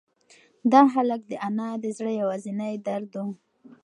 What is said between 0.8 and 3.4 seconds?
هلک د انا د زړه یوازینۍ درد و.